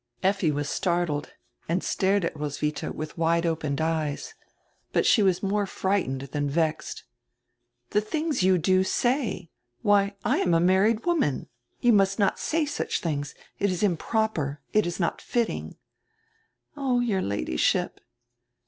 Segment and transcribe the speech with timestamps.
[0.23, 1.31] Effi was starded
[1.69, 4.33] and stared at Roswitha widi wide opened eyes.
[4.93, 7.03] But she was more frightened dian vexed.
[7.91, 9.51] "The things you do say!
[9.83, 11.49] Why, I am a married woman.
[11.81, 15.75] You must not say such diings; it is improper, it is not fitting."
[16.75, 17.99] "Oh, your Ladyship."